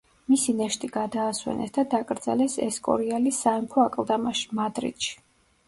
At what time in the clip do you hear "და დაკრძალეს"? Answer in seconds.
1.75-2.57